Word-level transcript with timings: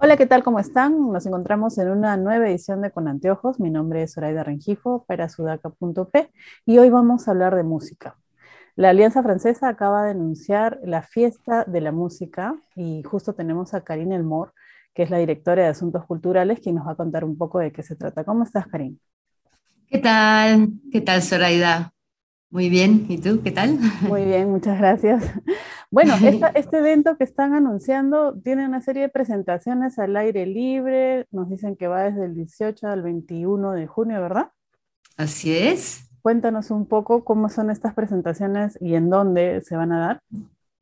Hola, 0.00 0.16
¿qué 0.16 0.26
tal? 0.26 0.44
¿Cómo 0.44 0.60
están? 0.60 1.12
Nos 1.12 1.26
encontramos 1.26 1.76
en 1.78 1.90
una 1.90 2.16
nueva 2.16 2.48
edición 2.48 2.82
de 2.82 2.90
Con 2.92 3.08
Anteojos. 3.08 3.58
Mi 3.58 3.70
nombre 3.70 4.02
es 4.02 4.14
Zoraida 4.14 4.44
Rengifo 4.44 5.04
para 5.06 5.28
sudaca.p 5.28 6.30
y 6.66 6.78
hoy 6.78 6.90
vamos 6.90 7.26
a 7.26 7.32
hablar 7.32 7.56
de 7.56 7.64
música. 7.64 8.16
La 8.76 8.90
Alianza 8.90 9.22
Francesa 9.22 9.68
acaba 9.68 10.04
de 10.04 10.12
anunciar 10.12 10.78
la 10.84 11.02
fiesta 11.02 11.64
de 11.64 11.80
la 11.80 11.92
música 11.92 12.54
y 12.76 13.02
justo 13.02 13.34
tenemos 13.34 13.74
a 13.74 13.82
Karine 13.82 14.16
Elmore, 14.16 14.52
que 14.94 15.02
es 15.04 15.10
la 15.10 15.18
directora 15.18 15.64
de 15.64 15.68
Asuntos 15.70 16.04
Culturales, 16.06 16.60
quien 16.60 16.76
nos 16.76 16.86
va 16.86 16.92
a 16.92 16.96
contar 16.96 17.24
un 17.24 17.36
poco 17.36 17.58
de 17.58 17.72
qué 17.72 17.82
se 17.82 17.96
trata. 17.96 18.24
¿Cómo 18.24 18.44
estás, 18.44 18.66
Karine? 18.68 18.98
¿Qué 19.88 19.98
tal? 19.98 20.68
¿Qué 20.92 21.00
tal, 21.00 21.22
Zoraida? 21.22 21.92
Muy 22.50 22.68
bien, 22.70 23.06
¿y 23.08 23.18
tú? 23.18 23.42
¿Qué 23.42 23.50
tal? 23.52 23.78
Muy 24.00 24.24
bien, 24.24 24.50
muchas 24.50 24.78
gracias. 24.78 25.24
Bueno, 25.90 26.14
este 26.54 26.78
evento 26.78 27.16
que 27.16 27.24
están 27.24 27.54
anunciando 27.54 28.38
tiene 28.42 28.66
una 28.66 28.80
serie 28.80 29.02
de 29.02 29.08
presentaciones 29.08 29.98
al 29.98 30.16
aire 30.16 30.46
libre, 30.46 31.26
nos 31.30 31.48
dicen 31.48 31.76
que 31.76 31.88
va 31.88 32.04
desde 32.04 32.26
el 32.26 32.34
18 32.34 32.86
al 32.86 33.02
21 33.02 33.72
de 33.72 33.86
junio, 33.86 34.20
¿verdad? 34.20 34.48
Así 35.16 35.56
es. 35.56 36.04
Cuéntanos 36.22 36.70
un 36.70 36.86
poco 36.86 37.24
cómo 37.24 37.48
son 37.48 37.70
estas 37.70 37.94
presentaciones 37.94 38.76
y 38.80 38.94
en 38.94 39.08
dónde 39.08 39.62
se 39.62 39.76
van 39.76 39.92
a 39.92 39.98
dar. 39.98 40.20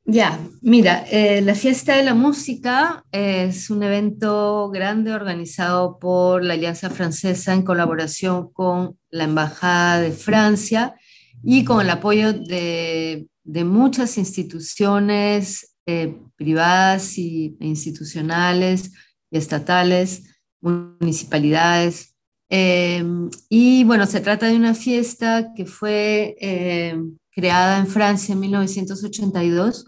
Ya, 0.09 0.39
mira, 0.61 1.03
eh, 1.11 1.41
la 1.41 1.53
Fiesta 1.53 1.97
de 1.97 2.03
la 2.03 2.13
Música 2.13 3.03
es 3.11 3.69
un 3.69 3.83
evento 3.83 4.69
grande 4.69 5.13
organizado 5.13 5.99
por 5.99 6.43
la 6.43 6.53
Alianza 6.53 6.89
Francesa 6.89 7.53
en 7.53 7.63
colaboración 7.63 8.49
con 8.53 8.97
la 9.09 9.25
Embajada 9.25 9.99
de 9.99 10.11
Francia 10.11 10.95
y 11.43 11.65
con 11.65 11.81
el 11.81 11.89
apoyo 11.89 12.31
de, 12.31 13.27
muchas 13.63 14.17
instituciones 14.17 15.75
eh, 15.85 16.19
privadas 16.35 17.17
e 17.17 17.55
institucionales 17.61 18.91
y 19.31 19.37
estatales, 19.37 20.23
municipalidades. 20.61 22.15
Em, 22.49 23.29
y 23.49 23.83
bueno, 23.85 24.05
se 24.05 24.21
trata 24.21 24.47
de 24.47 24.55
una 24.55 24.73
fiesta 24.73 25.53
que 25.55 25.65
fue 25.65 26.35
em, 26.39 27.17
creada 27.31 27.77
en 27.77 27.87
Francia 27.87 28.33
en 28.33 28.39
1982 28.41 29.85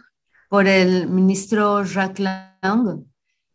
por 0.49 0.67
el 0.67 1.09
ministro 1.09 1.83
Jacques 1.83 2.19
Lang, 2.19 3.05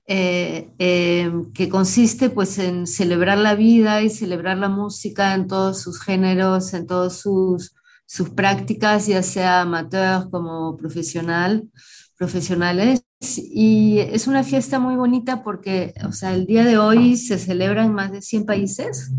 eh, 0.07 0.71
em, 0.79 1.51
que 1.53 1.69
consiste 1.69 2.29
pues 2.31 2.59
en 2.59 2.87
celebrar 2.87 3.39
la 3.39 3.55
vida 3.55 4.03
y 4.03 4.11
celebrar 4.11 4.59
la 4.59 4.69
música 4.69 5.35
en 5.35 5.47
todos 5.47 5.81
sus 5.81 6.01
géneros, 6.01 6.75
en 6.75 6.87
todos 6.87 7.21
sus 7.21 7.75
sus 8.07 8.31
prácticas, 8.31 9.07
ya 9.07 9.23
sea 9.23 9.63
amateur 9.63 10.29
como 10.31 10.77
profesional, 10.77 11.69
profesionales. 12.17 13.03
Y 13.37 13.99
es 13.99 14.27
una 14.27 14.45
fiesta 14.45 14.79
muy 14.79 14.97
bonita 14.97 15.43
porque, 15.43 15.95
o 16.07 16.13
sea, 16.13 16.35
el 16.35 16.47
día 16.47 16.65
de 16.65 16.79
hoy 16.79 17.17
se 17.17 17.39
celebra 17.39 17.85
en 17.85 17.95
más 17.95 18.13
de 18.13 18.21
100 18.21 18.45
países. 18.45 19.11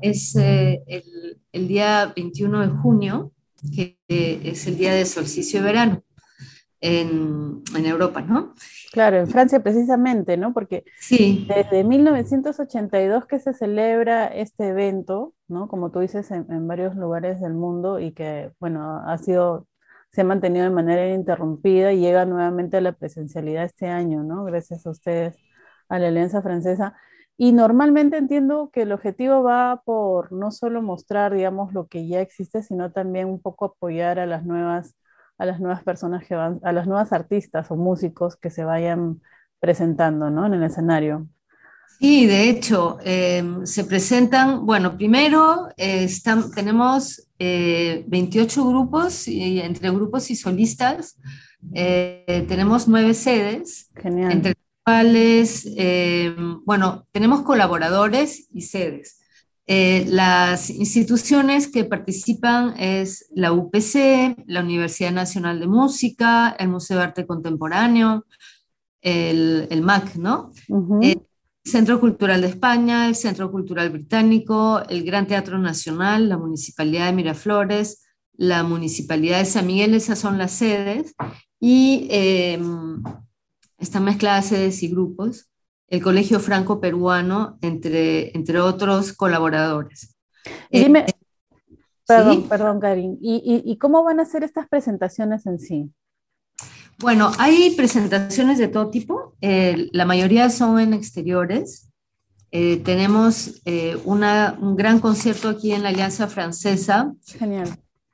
Es 0.00 0.34
eh, 0.36 0.82
el, 0.86 1.38
el, 1.52 1.68
día 1.68 2.12
21 2.16 2.60
de 2.60 2.68
junio, 2.68 3.32
que 3.74 3.98
es 4.08 4.66
el 4.66 4.78
día 4.78 4.94
de 4.94 5.04
solsticio 5.04 5.60
de 5.60 5.66
verano 5.66 6.05
en, 6.80 7.62
en 7.74 7.86
Europa, 7.86 8.20
¿no? 8.20 8.54
Claro, 8.92 9.18
en 9.18 9.28
Francia 9.28 9.60
precisamente, 9.60 10.36
¿no? 10.36 10.52
Porque 10.52 10.84
sí. 10.98 11.46
desde 11.48 11.84
1982 11.84 13.26
que 13.26 13.38
se 13.38 13.54
celebra 13.54 14.26
este 14.26 14.68
evento, 14.68 15.34
¿no? 15.48 15.68
Como 15.68 15.90
tú 15.90 16.00
dices, 16.00 16.30
en, 16.30 16.66
varios 16.68 16.96
lugares 16.96 17.40
del 17.40 17.54
mundo 17.54 18.00
y 18.00 18.12
que, 18.12 18.52
bueno, 18.60 19.02
ha 19.06 19.18
sido, 19.18 19.66
se 20.12 20.22
ha 20.22 20.24
mantenido 20.24 20.64
de 20.64 20.70
manera 20.70 21.06
ininterrumpida 21.06 21.92
y 21.92 22.00
llega 22.00 22.24
nuevamente 22.24 22.76
a 22.76 22.80
la 22.80 22.92
presencialidad 22.92 23.64
este 23.64 23.88
año, 23.88 24.22
¿no? 24.22 24.44
Gracias 24.44 24.86
a 24.86 24.90
ustedes, 24.90 25.36
a 25.88 25.98
la 25.98 26.08
Alianza 26.08 26.42
Francesa. 26.42 26.94
Y 27.38 27.52
normalmente 27.52 28.16
entiendo 28.16 28.70
que 28.72 28.82
el 28.82 28.92
objetivo 28.92 29.42
va 29.42 29.82
por 29.84 30.32
no 30.32 30.50
solo 30.50 30.80
mostrar, 30.80 31.34
digamos, 31.34 31.74
lo 31.74 31.86
que 31.86 32.08
ya 32.08 32.20
existe, 32.20 32.62
sino 32.62 32.92
también 32.92 33.28
un 33.28 33.40
poco 33.42 33.66
apoyar 33.66 34.18
a 34.18 34.26
las 34.26 34.44
nuevas 34.46 34.96
a 35.38 35.46
las 35.46 35.60
nuevas 35.60 35.82
personas 35.82 36.26
que 36.26 36.34
van, 36.34 36.60
a 36.62 36.72
las 36.72 36.86
nuevas 36.86 37.12
artistas 37.12 37.70
o 37.70 37.76
músicos 37.76 38.36
que 38.36 38.50
se 38.50 38.64
vayan 38.64 39.20
presentando 39.60 40.30
¿no? 40.30 40.46
en 40.46 40.54
el 40.54 40.62
escenario. 40.64 41.28
Sí, 41.98 42.26
de 42.26 42.50
hecho, 42.50 42.98
em, 43.02 43.64
se 43.64 43.84
presentan, 43.84 44.66
bueno, 44.66 44.96
primero 44.96 45.68
eh, 45.78 46.04
están, 46.04 46.50
tenemos 46.50 47.28
28 47.38 48.60
eh, 48.60 48.64
grupos, 48.68 49.28
y, 49.28 49.60
entre 49.60 49.90
grupos 49.90 50.30
y 50.30 50.36
solistas, 50.36 51.18
eh, 51.72 52.44
tenemos 52.48 52.86
nueve 52.86 53.14
sedes, 53.14 53.90
Genial. 53.94 54.30
entre 54.30 54.50
las 54.50 54.84
cuales, 54.84 55.66
em, 55.76 56.62
bueno, 56.66 57.06
tenemos 57.12 57.42
colaboradores 57.42 58.46
y 58.52 58.62
sedes. 58.62 59.20
Eh, 59.68 60.04
las 60.08 60.70
instituciones 60.70 61.66
que 61.66 61.84
participan 61.84 62.74
es 62.78 63.28
la 63.34 63.52
UPC, 63.52 64.36
la 64.46 64.60
Universidad 64.60 65.10
Nacional 65.10 65.58
de 65.58 65.66
Música, 65.66 66.54
el 66.58 66.68
Museo 66.68 66.98
de 66.98 67.04
Arte 67.04 67.26
Contemporáneo, 67.26 68.26
el, 69.00 69.66
el 69.70 69.82
MAC, 69.82 70.16
¿no? 70.16 70.52
el 71.02 71.20
Centro 71.64 71.98
Cultural 71.98 72.42
de 72.42 72.48
España, 72.48 73.08
el 73.08 73.16
Centro 73.16 73.50
Cultural 73.50 73.90
Británico, 73.90 74.82
el 74.88 75.04
Gran 75.04 75.26
Teatro 75.26 75.58
Nacional, 75.58 76.28
la 76.28 76.38
Municipalidad 76.38 77.06
de 77.06 77.12
Miraflores, 77.12 78.04
la 78.34 78.62
Municipalidad 78.62 79.38
de 79.40 79.46
San 79.46 79.66
Miguel, 79.66 79.94
esas 79.94 80.20
son 80.20 80.38
las 80.38 80.52
sedes, 80.52 81.14
y 81.58 82.06
eh, 82.10 82.60
están 83.78 84.04
mezcladas 84.04 84.46
sedes 84.46 84.82
y 84.84 84.88
grupos 84.88 85.48
el 85.88 86.02
Colegio 86.02 86.40
Franco 86.40 86.80
Peruano, 86.80 87.58
entre, 87.62 88.36
entre 88.36 88.60
otros 88.60 89.12
colaboradores. 89.12 90.16
Dime, 90.70 91.00
eh, 91.00 91.12
perdón, 92.06 92.48
perdón, 92.48 92.80
Karin, 92.80 93.18
¿Y, 93.20 93.76
cómo 93.78 94.02
van 94.02 94.20
a 94.20 94.24
ser 94.24 94.44
estas 94.44 94.68
presentaciones 94.68 95.46
en 95.46 95.58
sí? 95.58 95.90
Bueno, 96.98 97.30
hay 97.38 97.74
presentaciones 97.76 98.58
de 98.58 98.68
todo 98.68 98.90
tipo, 98.90 99.34
eh, 99.40 99.88
la 99.92 100.06
mayoría 100.06 100.48
son 100.50 100.80
en 100.80 100.94
exteriores. 100.94 101.90
Eh, 102.52 102.78
tenemos 102.78 103.60
una, 104.04 104.56
un 104.60 104.76
gran 104.76 105.00
concierto 105.00 105.48
aquí 105.48 105.72
en 105.72 105.82
la 105.82 105.90
Alianza 105.90 106.26
Francesa. 106.26 107.12
Genial. 107.26 107.68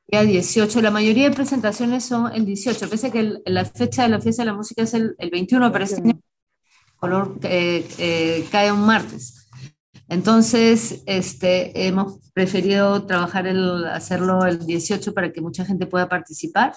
Día 0.08 0.22
18, 0.22 0.82
la 0.82 0.90
mayoría 0.90 1.28
de 1.28 1.34
presentaciones 1.34 2.04
son 2.04 2.32
el 2.34 2.44
18, 2.44 2.90
pese 2.90 3.06
a 3.06 3.10
que 3.10 3.38
la 3.46 3.64
fecha 3.64 4.02
de 4.02 4.08
la 4.08 4.20
fiesta 4.20 4.42
de 4.42 4.46
la 4.46 4.54
música 4.54 4.82
es 4.82 4.94
el, 4.94 5.14
el 5.18 5.30
21, 5.30 5.70
pero 5.72 5.84
este 5.84 6.02
año 6.02 6.20
color 7.02 7.36
eh, 7.42 7.84
eh, 7.98 8.46
cae 8.52 8.70
un 8.70 8.86
martes. 8.86 9.48
Entonces, 10.08 11.02
este, 11.06 11.88
hemos 11.88 12.30
preferido 12.32 13.04
trabajar 13.06 13.48
el, 13.48 13.86
hacerlo 13.86 14.46
el 14.46 14.64
18 14.64 15.12
para 15.12 15.32
que 15.32 15.40
mucha 15.40 15.64
gente 15.64 15.86
pueda 15.86 16.08
participar. 16.08 16.74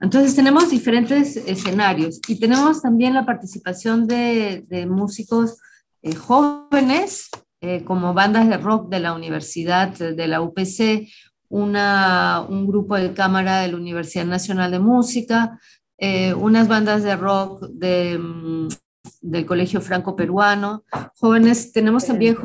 Entonces, 0.00 0.36
tenemos 0.36 0.70
diferentes 0.70 1.36
escenarios 1.36 2.20
y 2.28 2.38
tenemos 2.38 2.80
también 2.80 3.14
la 3.14 3.26
participación 3.26 4.06
de, 4.06 4.86
músicos 4.88 5.56
eh, 6.02 6.14
jóvenes, 6.14 7.28
como 7.84 8.14
bandas 8.14 8.48
de 8.48 8.58
rock 8.58 8.88
de 8.88 9.00
la 9.00 9.12
universidad, 9.12 9.88
de 9.88 10.26
la 10.28 10.40
UPC, 10.40 11.08
una, 11.48 12.46
un 12.48 12.64
grupo 12.64 12.94
de 12.94 13.12
cámara 13.12 13.58
de 13.62 13.68
la 13.68 13.76
Universidad 13.76 14.26
Nacional 14.26 14.70
de 14.70 14.78
Música, 14.78 15.58
unas 16.36 16.68
bandas 16.68 17.02
de 17.02 17.16
rock 17.16 17.66
de 17.70 18.18
mm, 18.18 18.68
del 19.20 19.46
Colegio 19.46 19.80
Franco 19.80 20.16
Peruano. 20.16 20.84
Jóvenes, 21.16 21.72
tenemos 21.72 22.06
también 22.06 22.36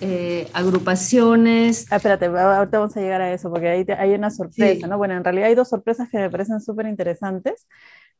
eh, 0.00 0.48
agrupaciones. 0.52 1.86
Ah, 1.90 1.96
espérate, 1.96 2.26
ahorita 2.26 2.78
vamos 2.78 2.96
a 2.96 3.00
llegar 3.00 3.22
a 3.22 3.32
eso, 3.32 3.50
porque 3.50 3.68
ahí 3.68 3.86
hay 3.98 4.14
una 4.14 4.30
sorpresa, 4.30 4.86
¿no? 4.86 4.98
Bueno, 4.98 5.14
en 5.14 5.24
realidad 5.24 5.48
hay 5.48 5.54
dos 5.54 5.68
sorpresas 5.68 6.08
que 6.10 6.18
me 6.18 6.30
parecen 6.30 6.60
súper 6.60 6.86
interesantes. 6.86 7.66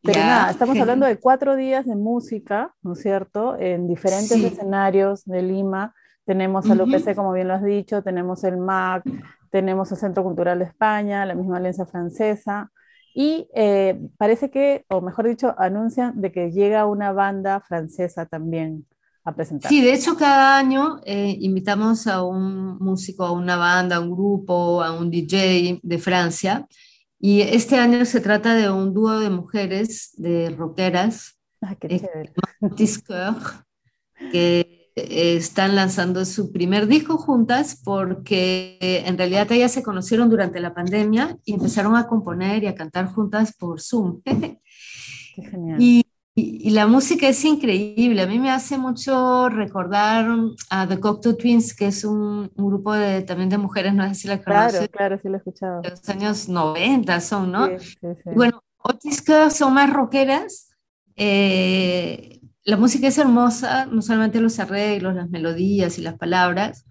Pero 0.03 0.21
nada, 0.21 0.51
estamos 0.51 0.79
hablando 0.81 1.07
de 1.07 1.19
cuatro 1.19 1.57
días 1.57 1.85
de 1.85 1.97
música, 1.97 2.75
¿no 2.83 2.95
es 2.95 3.03
cierto? 3.03 3.59
En 3.59 3.87
diferentes 3.87 4.43
escenarios 4.43 5.25
de 5.25 5.43
Lima. 5.43 5.95
Tenemos 6.25 6.71
al 6.71 6.81
UPC, 6.81 7.15
como 7.15 7.33
bien 7.33 7.49
lo 7.49 7.55
has 7.55 7.65
dicho, 7.65 8.03
tenemos 8.03 8.45
el 8.45 8.57
MAC, 8.57 9.03
tenemos 9.51 9.91
el 9.91 9.99
Centro 9.99 10.23
Cultural 10.23 10.61
de 10.61 10.65
España, 10.67 11.27
la 11.27 11.35
misma 11.35 11.57
Alianza 11.57 11.87
Francesa. 11.87 12.71
Y 13.15 13.49
eh, 13.55 13.99
parece 14.17 14.51
que, 14.51 14.85
o 14.89 15.01
mejor 15.01 15.29
dicho, 15.29 15.55
anuncian 15.59 16.21
de 16.21 16.33
que 16.33 16.51
llega 16.51 16.87
una 16.87 17.13
banda 17.13 17.61
francesa 17.61 18.27
también 18.27 18.87
a 19.25 19.35
presentar. 19.35 19.69
Sí, 19.69 19.83
de 19.83 19.93
hecho 19.93 20.17
cada 20.17 20.57
año 20.57 21.01
eh, 21.05 21.37
invitamos 21.41 22.07
a 22.07 22.23
un 22.23 22.79
músico, 22.79 23.25
a 23.25 23.33
una 23.33 23.57
banda, 23.57 23.97
a 23.97 24.01
un 24.01 24.13
grupo, 24.13 24.83
a 24.83 24.93
un 24.93 25.11
DJ 25.11 25.81
de 25.83 25.99
Francia. 25.99 26.67
Y 27.19 27.43
este 27.43 27.77
año 27.77 28.05
se 28.07 28.21
trata 28.21 28.55
de 28.55 28.71
un 28.71 28.95
dúo 28.95 29.19
de 29.21 29.29
mujeres, 29.29 30.13
de 30.17 30.51
rockeras, 30.51 31.39
ah, 31.61 31.75
qué 31.75 32.01
chévere. 32.01 32.33
que 34.33 34.80
están 35.09 35.77
lanzando 35.77 36.25
su 36.25 36.53
primer 36.53 36.87
disco 36.87 37.17
juntas 37.17 37.81
porque 37.85 38.79
en 38.81 39.17
realidad 39.19 39.51
ellas 39.53 39.73
se 39.73 39.83
conocieron 39.83 40.31
durante 40.31 40.61
la 40.61 40.75
pandemia 40.75 41.37
y 41.45 41.55
empezaron 41.55 41.97
a 41.97 42.07
componer 42.07 42.65
y 42.65 42.67
a 42.67 42.75
cantar 42.75 43.07
juntas 43.07 43.55
por 43.57 43.81
Zoom. 43.81 44.21
Qué 44.25 45.43
genial. 45.43 45.81
Y, 45.81 46.05
Y, 46.35 46.71
la 46.71 46.87
música 46.87 47.29
es 47.29 47.45
increíble. 47.45 48.23
A 48.23 48.27
mí 48.27 48.39
me 48.39 48.51
hace 48.51 48.79
mucho 48.79 49.49
recordar 49.49 50.27
a 50.71 50.87
The 50.87 51.01
Cocteau 51.01 51.37
Twins, 51.37 51.75
que 51.75 51.89
es 51.89 52.05
un, 52.05 52.51
grupo 52.55 52.95
de, 52.95 53.23
también 53.23 53.49
de 53.49 53.59
mujeres, 53.59 53.93
no 53.95 54.09
sé 54.09 54.15
si 54.15 54.29
la 54.29 54.43
conoces. 54.43 54.73
Claro, 54.73 54.91
claro, 54.91 55.19
sí 55.19 55.29
lo 55.29 55.35
he 55.35 55.39
escuchado. 55.39 55.83
De 55.83 55.91
los 55.91 56.09
años 56.09 56.49
90 56.49 57.21
son, 57.21 57.53
¿no? 57.53 57.67
Sí, 57.67 57.87
sí, 58.01 58.09
sí. 58.23 58.31
Bueno, 58.35 58.63
Otis 58.79 59.25
son 59.51 59.75
más 59.75 59.93
rockeras. 59.93 60.69
Eh, 61.17 62.40
la 62.65 62.77
música 62.77 63.09
es 63.09 63.19
hermosa, 63.19 63.87
no 63.87 64.03
solamente 64.03 64.41
los 64.41 64.59
arreglos, 64.59 65.15
las 65.15 65.31
melodías 65.31 65.99
y 65.99 66.03
las 66.03 66.17
palabras, 66.17 66.85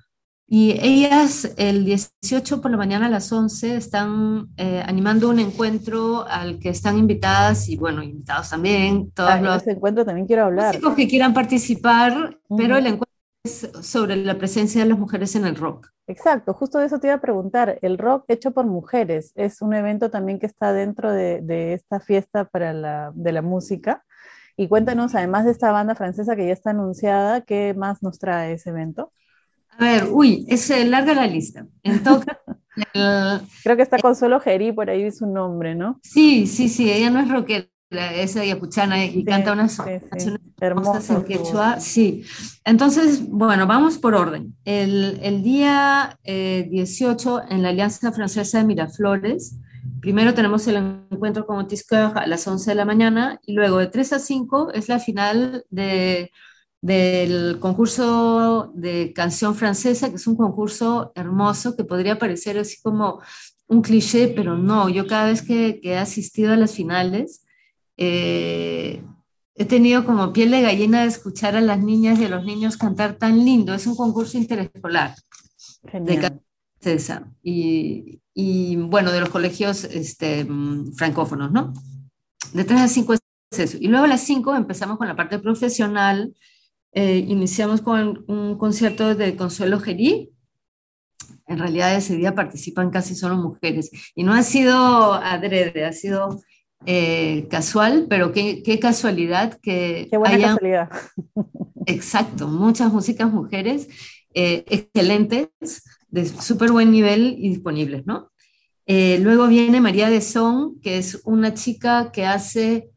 y 0.52 0.72
ellas 0.82 1.54
el 1.58 1.86
18 1.86 2.60
por 2.60 2.72
la 2.72 2.78
mañana 2.78 3.06
a 3.06 3.10
las 3.10 3.32
11 3.32 3.76
están 3.76 4.48
eh, 4.58 4.82
animando 4.84 5.30
un 5.30 5.38
encuentro 5.38 6.26
al 6.28 6.58
que 6.58 6.70
están 6.70 6.98
invitadas 6.98 7.70
y 7.70 7.78
bueno, 7.78 8.02
invitados 8.02 8.50
también, 8.50 9.12
todos 9.12 9.30
ah, 9.30 9.42
los 9.42 9.62
ese 9.62 9.74
encuentro 9.74 10.04
también 10.04 10.26
quiero 10.26 10.46
hablar. 10.46 10.74
músicos 10.74 10.96
que 10.96 11.08
quieran 11.08 11.36
participar, 11.36 12.40
pero 12.58 12.78
el 12.78 12.88
encuentro 12.88 13.16
es 13.44 13.70
sobre 13.82 14.16
la 14.16 14.40
presencia 14.40 14.82
de 14.82 14.90
las 14.90 14.98
mujeres 14.98 15.36
en 15.36 15.46
el 15.46 15.56
rock. 15.56 15.90
Exacto, 16.08 16.56
justo 16.56 16.80
de 16.80 16.88
eso 16.88 17.00
te 17.00 17.08
iba 17.08 17.16
a 17.18 17.22
preguntar. 17.22 17.78
El 17.84 18.00
rock 18.00 18.26
hecho 18.28 18.50
por 18.50 18.66
mujeres 18.66 19.32
es 19.36 19.62
un 19.62 19.76
evento 19.76 20.10
también 20.10 20.40
que 20.40 20.48
está 20.48 20.74
dentro 20.74 21.12
de, 21.12 21.42
de 21.42 21.74
esta 21.74 22.00
fiesta 22.00 22.46
para 22.46 22.74
la, 22.74 23.12
de 23.14 23.32
la 23.34 23.44
música. 23.44 24.04
Y 24.60 24.68
cuéntanos, 24.68 25.16
además 25.16 25.46
de 25.46 25.52
esta 25.52 25.72
banda 25.72 25.96
francesa 25.96 26.36
que 26.36 26.46
ya 26.46 26.52
está 26.52 26.72
anunciada, 26.72 27.40
¿qué 27.40 27.74
más 27.74 28.04
nos 28.04 28.20
trae 28.20 28.52
ese 28.52 28.72
evento? 28.72 29.14
A 29.70 29.86
ver, 29.86 30.08
uy, 30.12 30.46
es 30.50 30.70
eh, 30.70 30.84
larga 30.84 31.14
la 31.14 31.28
lista. 31.28 31.66
Entonces, 31.82 32.36
Creo 33.64 33.78
que 33.78 33.82
está 33.82 34.00
Consuelo 34.00 34.42
Gerí, 34.42 34.74
por 34.74 34.90
ahí 34.90 35.10
su 35.12 35.28
nombre, 35.28 35.76
¿no? 35.76 36.02
Sí, 36.04 36.46
sí, 36.46 36.68
sí, 36.68 36.92
ella 36.92 37.10
no 37.10 37.22
es 37.22 37.30
rockera, 37.30 37.70
es 37.90 38.36
ayacuchana 38.36 39.06
y 39.06 39.24
canta 39.24 39.54
unas 39.54 39.78
canciones 39.78 40.42
hermosas 40.60 41.10
en 41.10 41.24
quechua. 41.24 41.80
Sí, 41.80 42.26
entonces, 42.66 43.30
bueno, 43.30 43.66
vamos 43.66 43.98
por 43.98 44.14
orden. 44.14 44.58
El, 44.66 45.42
día 45.42 46.20
18 46.26 47.40
eh, 47.40 47.44
en 47.50 47.64
la 47.64 47.70
Alianza 47.70 48.12
Francesa 48.12 48.58
de 48.58 48.66
Miraflores, 48.66 49.56
primero 50.02 50.34
tenemos 50.34 50.68
el 50.68 50.78
encuentro 51.10 51.46
con 51.46 51.58
Otis 51.58 51.86
a 51.92 52.28
las 52.28 52.48
11 52.48 52.72
de 52.72 52.76
la 52.76 52.86
mañana 52.86 53.40
y 53.46 53.54
luego 53.54 53.78
de 53.78 53.88
3 53.88 54.14
a 54.14 54.20
5 54.20 54.72
es 54.74 54.90
la 54.90 55.00
final 55.00 55.66
de 55.70 56.32
del 56.82 57.60
concurso 57.60 58.72
de 58.74 59.12
canción 59.14 59.56
francesa, 59.56 60.10
que 60.10 60.16
es 60.16 60.28
un 60.28 60.36
concurso 60.36 61.12
hermoso 61.16 61.76
que 61.76 61.84
podría 61.84 62.18
parecer 62.18 62.58
así 62.58 62.82
como 62.82 63.22
un 63.68 63.82
cliché, 63.82 64.30
pero 64.30 64.58
no, 64.58 64.90
yo 64.90 65.06
cada 65.06 65.28
vez 65.28 65.42
que, 65.42 65.80
he 65.84 65.98
asistido 65.98 66.54
a 66.54 66.58
las 66.58 66.74
finales, 66.74 67.46
eh, 67.98 69.04
he 69.56 69.66
tenido 69.66 70.06
como 70.06 70.32
piel 70.32 70.52
de 70.52 70.62
gallina 70.62 71.02
de 71.02 71.08
escuchar 71.08 71.56
a 71.56 71.62
las 71.62 71.80
niñas 71.80 72.20
y 72.20 72.26
a 72.26 72.30
los 72.30 72.46
niños 72.46 72.78
cantar 72.78 73.18
tan 73.18 73.44
lindo. 73.44 73.74
Es 73.74 73.86
un 73.86 73.96
concurso 73.96 74.38
interescolar 74.38 75.16
de 75.84 76.16
canción 76.16 76.44
francesa. 76.80 77.32
Y, 77.44 78.22
y, 78.42 78.78
bueno, 78.78 79.12
de 79.12 79.20
los 79.20 79.28
colegios 79.28 79.84
este, 79.84 80.48
francófonos, 80.96 81.52
¿no? 81.52 81.74
De 82.54 82.64
3 82.64 82.80
a 82.80 82.88
5 82.88 83.14
es 83.16 83.20
eso. 83.60 83.78
Y 83.82 83.90
luego 83.90 84.06
a 84.06 84.08
las 84.08 84.22
5 84.22 84.56
empezamos 84.56 84.98
con 84.98 85.10
la 85.10 85.18
parte 85.18 85.40
profesional, 85.40 86.34
eh, 86.94 87.18
iniciamos 87.18 87.82
con 87.82 88.24
un 88.30 88.58
concierto 88.58 89.14
de 89.14 89.36
Consuelo 89.36 89.82
Gerí. 89.82 90.32
En 91.48 91.60
realidad 91.60 91.94
ese 91.94 92.16
día 92.16 92.34
participan 92.34 92.92
casi 92.92 93.14
solo 93.14 93.36
mujeres. 93.36 93.92
Y 94.16 94.24
no 94.24 94.34
ha 94.34 94.42
sido 94.44 95.16
adrede, 95.16 95.84
ha 95.84 95.92
sido 95.92 96.40
eh, 96.86 97.46
casual, 97.50 98.08
pero 98.10 98.32
qué, 98.32 98.64
qué, 98.64 98.80
casualidad 98.80 99.60
que... 99.62 100.08
Qué 100.10 100.18
buena 100.18 100.40
casualidad. 100.40 100.90
Exacto, 101.88 102.48
muchas 102.48 102.94
músicas 102.94 103.30
mujeres 103.30 103.90
eh, 104.34 104.64
excelentes, 104.70 105.50
de 106.08 106.26
súper 106.26 106.72
buen 106.72 106.90
nivel 106.90 107.36
y 107.38 107.50
disponibles, 107.50 108.06
¿no? 108.06 108.29
Luego 108.90 109.48
viene 109.48 109.82
María 109.82 110.10
de 110.10 110.22
Son, 110.22 110.80
que 110.82 110.98
es 110.98 111.22
una 111.24 111.54
chica 111.54 112.12
que 112.12 112.26
hace 112.26 112.92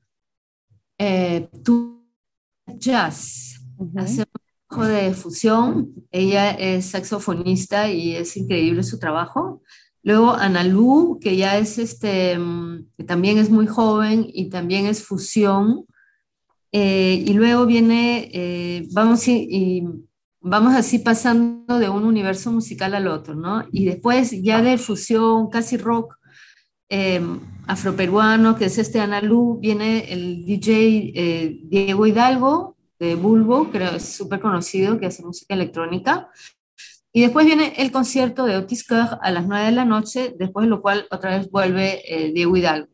jazz 2.79 3.53
hace 3.97 4.21
un 4.23 4.27
trabajo 4.69 4.89
de 4.89 5.15
fusión. 5.15 5.95
Ella 6.11 6.51
es 6.51 6.87
saxofonista 6.87 7.91
y 7.91 8.17
es 8.17 8.37
increíble 8.37 8.83
su 8.83 8.99
trabajo. 8.99 9.63
Luego 10.03 10.33
Analu, 10.33 11.19
que 11.21 11.37
ya 11.37 11.59
es 11.59 11.79
este, 11.79 12.39
mm, 12.39 12.89
que 12.97 13.05
también 13.05 13.39
es 13.39 13.51
muy 13.51 13.67
joven 13.67 14.27
y 14.33 14.49
también 14.49 14.87
es 14.87 15.05
fusión. 15.05 15.87
Eh, 16.73 17.23
y 17.27 17.33
luego 17.35 17.67
viene, 17.67 18.31
eh, 18.33 18.89
vamos, 18.93 19.29
y, 19.29 19.85
vamos 20.43 20.75
así 20.75 20.99
pasando 20.99 21.79
de 21.79 21.89
un 21.89 22.05
universo 22.05 22.53
musical 22.53 22.95
al 22.95 23.07
otro, 23.09 23.35
¿no? 23.35 23.65
Y 23.73 23.85
después 23.87 24.31
ya 24.43 24.63
de 24.63 24.79
fusión, 24.79 25.49
casi 25.49 25.77
rock, 25.77 26.17
eh, 26.89 27.23
afroperuano, 27.67 28.57
que 28.57 28.67
es 28.67 28.79
este 28.79 29.01
Analu, 29.01 29.59
viene 29.61 30.13
el 30.13 30.45
DJ 30.45 31.61
Diego 31.65 32.07
Hidalgo, 32.07 32.77
de 33.03 33.17
Bulbo, 33.17 33.69
creo 33.73 33.91
que 33.91 33.97
es 33.97 34.15
súper 34.15 34.41
conocido, 34.41 35.01
que 35.01 35.07
hace 35.07 35.25
música 35.25 35.55
electrónica. 35.55 36.29
Y 37.13 37.23
después 37.23 37.45
viene 37.45 37.75
el 37.77 37.91
concierto 37.91 38.45
de 38.45 38.57
Otis 38.57 38.87
Kerr 38.87 39.19
a 39.21 39.31
las 39.33 39.47
9 39.47 39.67
de 39.67 39.73
la 39.73 39.85
noche, 39.85 40.35
después 40.39 40.67
de 40.67 40.71
lo 40.71 40.81
cual 40.81 41.07
otra 41.11 41.37
vez 41.37 41.51
vuelve 41.51 42.01
eh, 42.07 42.33
Diego 42.33 42.57
Hidalgo. 42.57 42.89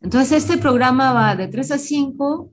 Entonces 0.00 0.42
este 0.42 0.56
programa 0.56 1.12
va 1.12 1.36
de 1.36 1.48
3 1.48 1.70
a 1.72 1.78
5, 1.78 2.50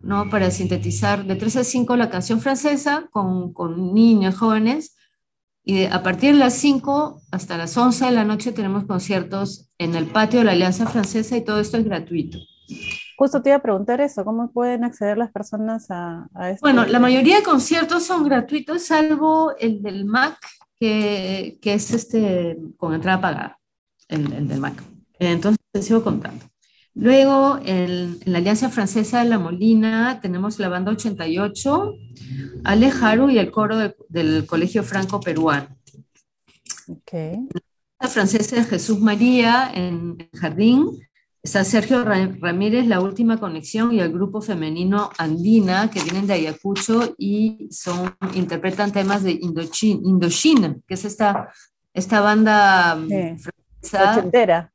¿no? 0.00 0.28
para 0.30 0.50
sintetizar, 0.50 1.24
de 1.24 1.36
3 1.36 1.56
a 1.56 1.64
5 1.64 1.96
la 1.96 2.10
canción 2.10 2.40
francesa 2.40 3.08
con, 3.10 3.52
con 3.52 3.94
niños 3.94 4.36
jóvenes, 4.36 4.96
y 5.68 5.84
a 5.84 6.00
partir 6.02 6.32
de 6.32 6.38
las 6.38 6.54
5 6.54 7.22
hasta 7.32 7.58
las 7.58 7.76
11 7.76 8.04
de 8.04 8.10
la 8.12 8.24
noche 8.24 8.52
tenemos 8.52 8.84
conciertos 8.84 9.68
en 9.78 9.96
el 9.96 10.06
patio 10.06 10.38
de 10.38 10.44
la 10.44 10.52
Alianza 10.52 10.86
Francesa 10.86 11.36
y 11.36 11.44
todo 11.44 11.58
esto 11.58 11.76
es 11.76 11.84
gratuito. 11.84 12.38
Justo 13.18 13.42
te 13.42 13.50
iba 13.50 13.56
a 13.56 13.62
preguntar 13.62 14.00
eso, 14.00 14.24
¿cómo 14.24 14.52
pueden 14.52 14.84
acceder 14.84 15.18
las 15.18 15.32
personas 15.32 15.90
a, 15.90 16.28
a 16.34 16.50
esto? 16.50 16.60
Bueno, 16.62 16.84
la 16.84 17.00
mayoría 17.00 17.38
de 17.38 17.42
conciertos 17.42 18.04
son 18.04 18.24
gratuitos, 18.24 18.84
salvo 18.84 19.56
el 19.58 19.82
del 19.82 20.04
MAC, 20.04 20.38
que, 20.78 21.58
que 21.60 21.74
es 21.74 21.92
este 21.92 22.58
con 22.76 22.94
entrada 22.94 23.20
pagada, 23.20 23.58
el, 24.08 24.46
del 24.46 24.60
MAC. 24.60 24.82
Entonces, 25.18 25.58
te 25.72 25.82
sigo 25.82 26.04
contando. 26.04 26.44
Luego, 26.96 27.60
en, 27.62 28.18
la 28.24 28.38
Alianza 28.38 28.70
Francesa 28.70 29.22
de 29.22 29.28
La 29.28 29.38
Molina, 29.38 30.18
tenemos 30.20 30.58
la 30.58 30.70
banda 30.70 30.92
88, 30.92 31.94
Alejaru 32.64 33.30
y 33.30 33.38
el 33.38 33.50
coro 33.50 33.76
del 34.08 34.46
Colegio 34.46 34.82
Franco 34.82 35.20
Peruano. 35.20 35.68
Okay. 36.88 37.48
La 38.00 38.08
francesa 38.08 38.56
de 38.56 38.64
Jesús 38.64 38.98
María 38.98 39.70
en 39.74 40.16
el 40.18 40.40
Jardín, 40.40 40.98
Está 41.46 41.62
Sergio 41.62 42.02
Ramírez, 42.02 42.88
La 42.88 43.00
Última 43.00 43.38
Conexión 43.38 43.92
y 43.92 44.00
el 44.00 44.12
grupo 44.12 44.40
femenino 44.40 45.10
Andina, 45.16 45.88
que 45.88 46.02
vienen 46.02 46.26
de 46.26 46.32
Ayacucho 46.32 47.14
y 47.18 47.68
son, 47.70 48.16
interpretan 48.34 48.90
temas 48.90 49.22
de 49.22 49.38
Indochina, 49.40 50.76
que 50.88 50.94
es 50.94 51.04
esta, 51.04 51.52
esta 51.94 52.20
banda 52.20 52.96
mm, 52.96 53.38
francesa. 53.38 54.10
Ochentera. 54.10 54.72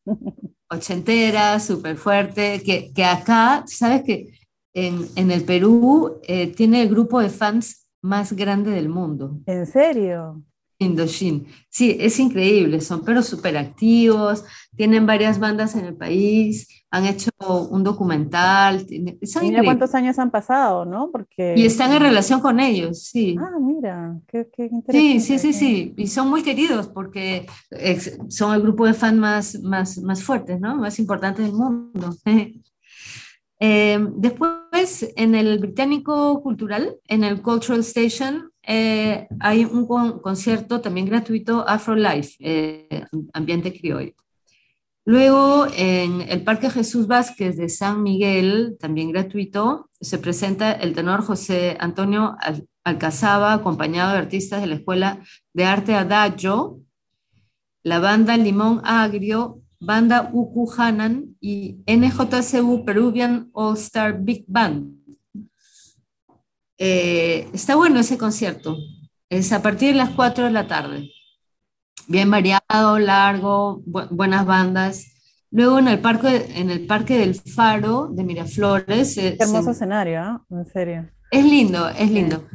Ochentera, 0.71 1.59
súper 1.59 1.97
fuerte, 1.97 2.61
que, 2.63 2.93
que, 2.93 3.03
acá, 3.03 3.63
sabes 3.67 4.03
que 4.03 4.39
en, 4.73 5.05
en 5.17 5.29
el 5.29 5.43
Perú 5.43 6.21
eh, 6.23 6.47
tiene 6.47 6.81
el 6.81 6.89
grupo 6.89 7.19
de 7.19 7.29
fans 7.29 7.87
más 8.01 8.33
grande 8.33 8.71
del 8.71 8.87
mundo. 8.87 9.37
¿En 9.45 9.65
serio? 9.65 10.41
Indochine. 10.81 11.45
Sí, 11.69 11.95
es 11.99 12.19
increíble, 12.19 12.81
son 12.81 13.03
pero 13.05 13.21
súper 13.21 13.57
activos, 13.57 14.43
tienen 14.75 15.05
varias 15.05 15.39
bandas 15.39 15.75
en 15.75 15.85
el 15.85 15.95
país, 15.95 16.67
han 16.89 17.05
hecho 17.05 17.29
un 17.69 17.83
documental. 17.83 18.85
Mira 19.41 19.63
cuántos 19.63 19.93
años 19.95 20.17
han 20.19 20.31
pasado, 20.31 20.85
¿no? 20.85 21.09
Porque... 21.11 21.53
Y 21.55 21.65
están 21.65 21.93
en 21.93 22.01
relación 22.01 22.41
con 22.41 22.59
ellos, 22.59 23.03
sí. 23.03 23.35
Ah, 23.39 23.57
mira, 23.59 24.19
qué, 24.27 24.47
interesante. 24.57 24.91
Sí, 24.91 25.19
sí, 25.19 25.39
sí, 25.39 25.53
sí, 25.53 25.93
y 25.95 26.07
son 26.07 26.29
muy 26.29 26.43
queridos 26.43 26.87
porque 26.87 27.45
son 28.27 28.53
el 28.55 28.61
grupo 28.61 28.85
de 28.85 28.93
fans 28.93 29.17
más, 29.17 29.59
más, 29.61 29.97
más 29.99 30.23
fuertes, 30.23 30.59
¿no? 30.59 30.75
Más 30.77 30.99
importantes 30.99 31.45
del 31.45 31.53
mundo. 31.53 32.15
Eh, 33.63 33.99
después, 34.15 35.13
en 35.15 35.35
el 35.35 35.59
Británico 35.59 36.41
Cultural, 36.41 36.95
en 37.07 37.23
el 37.23 37.43
Cultural 37.43 37.81
Station, 37.81 38.51
eh, 38.63 39.27
hay 39.39 39.65
un 39.65 39.87
concierto 40.21 40.81
también 40.81 41.07
gratuito 41.07 41.67
Afro 41.67 41.95
Life, 41.95 42.35
eh, 42.39 43.05
ambiente 43.33 43.73
criollo. 43.73 44.13
Luego, 45.03 45.65
en 45.75 46.21
el 46.21 46.43
Parque 46.43 46.69
Jesús 46.69 47.07
Vázquez 47.07 47.57
de 47.57 47.69
San 47.69 48.03
Miguel, 48.03 48.77
también 48.79 49.11
gratuito, 49.11 49.89
se 49.99 50.19
presenta 50.19 50.71
el 50.71 50.93
tenor 50.93 51.23
José 51.23 51.75
Antonio 51.79 52.37
Alcazaba, 52.83 53.53
acompañado 53.53 54.13
de 54.13 54.19
artistas 54.19 54.61
de 54.61 54.67
la 54.67 54.75
Escuela 54.75 55.19
de 55.53 55.65
Arte 55.65 55.95
Adagio, 55.95 56.79
la 57.83 57.99
banda 57.99 58.37
Limón 58.37 58.81
Agrio 58.83 59.61
Banda 59.83 60.29
Uku 60.31 60.71
Hanan 60.77 61.35
y 61.41 61.81
NJCU 61.87 62.85
Peruvian 62.85 63.49
All 63.51 63.75
Star 63.77 64.21
Big 64.21 64.45
Band. 64.47 65.00
Eh, 66.83 67.47
está 67.53 67.75
bueno 67.75 67.99
ese 67.99 68.17
concierto. 68.17 68.75
Es 69.29 69.53
a 69.53 69.61
partir 69.61 69.89
de 69.89 69.97
las 69.97 70.09
4 70.09 70.45
de 70.45 70.51
la 70.51 70.65
tarde. 70.65 71.11
Bien 72.07 72.31
variado, 72.31 72.97
largo, 72.97 73.83
buenas 73.85 74.47
bandas. 74.47 75.05
Luego 75.51 75.77
en 75.77 75.87
el 75.87 75.99
parque, 75.99 76.47
en 76.55 76.71
el 76.71 76.87
parque 76.87 77.19
del 77.19 77.35
Faro 77.35 78.09
de 78.11 78.23
Miraflores. 78.23 79.13
Qué 79.13 79.37
hermoso 79.39 79.69
escenario, 79.69 80.21
¿eh? 80.21 80.37
en 80.49 80.65
serio. 80.65 81.09
Es 81.29 81.45
lindo, 81.45 81.87
es 81.87 82.09
lindo. 82.09 82.47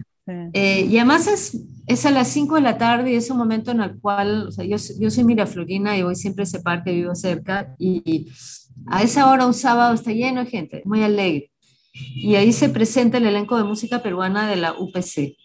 Eh, 0.53 0.89
y 0.91 0.97
además 0.97 1.29
es, 1.29 1.57
es 1.87 2.05
a 2.05 2.11
las 2.11 2.27
5 2.27 2.57
de 2.57 2.63
la 2.63 2.79
tarde 2.79 3.13
y 3.13 3.15
es 3.15 3.31
un 3.31 3.39
momento 3.39 3.71
en 3.71 3.81
el 3.81 4.01
cual, 4.01 4.49
o 4.49 4.51
sea, 4.51 4.65
yo, 4.65 4.77
yo 4.99 5.09
soy 5.09 5.23
Miraflorina 5.23 5.97
y 5.97 6.03
voy 6.03 6.17
siempre 6.17 6.43
a 6.43 6.47
ese 6.47 6.59
parque, 6.59 6.91
vivo 6.91 7.15
cerca, 7.15 7.77
y 7.79 8.33
a 8.89 9.05
esa 9.05 9.31
hora 9.31 9.47
un 9.47 9.55
sábado 9.55 9.95
está 9.95 10.11
lleno 10.11 10.43
de 10.43 10.51
gente, 10.51 10.83
muy 10.85 11.05
alegre. 11.05 11.53
Y 12.15 12.35
ahí 12.35 12.53
se 12.53 12.69
presenta 12.69 13.19
el 13.19 13.27
elenco 13.27 13.57
de 13.57 13.65
música 13.65 14.03
peruana 14.03 14.49
de 14.49 14.57
la 14.57 14.75
UPC. 14.79 15.37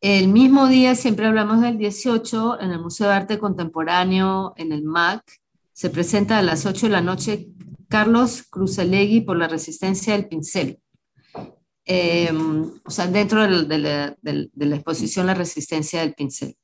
El 0.00 0.28
mismo 0.28 0.68
día, 0.68 0.94
siempre 0.94 1.26
hablamos 1.26 1.60
del 1.60 1.78
18, 1.78 2.60
en 2.60 2.70
el 2.70 2.80
Museo 2.80 3.08
de 3.08 3.14
Arte 3.14 3.38
Contemporáneo, 3.38 4.52
en 4.56 4.72
el 4.72 4.82
MAC, 4.82 5.22
se 5.72 5.90
presenta 5.90 6.38
a 6.38 6.42
las 6.42 6.66
8 6.66 6.86
de 6.86 6.92
la 6.92 7.00
noche 7.00 7.48
Carlos 7.88 8.42
Cruzalegui 8.50 9.22
por 9.22 9.36
la 9.36 9.48
resistencia 9.48 10.14
del 10.14 10.28
pincel. 10.28 10.78
Em, 11.84 12.70
o 12.84 12.90
sea, 12.90 13.06
dentro 13.06 13.42
de, 13.42 13.78
la, 13.78 14.16
exposición 14.76 15.26
La 15.26 15.34
resistencia 15.34 16.00
del 16.00 16.14
pincel. 16.14 16.56